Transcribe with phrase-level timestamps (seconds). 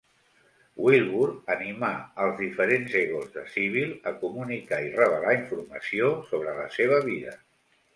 [0.85, 1.91] Wilbur animà
[2.25, 7.43] als diferents egos de Sybil a comunicar i revelar informació sobre la seva vida.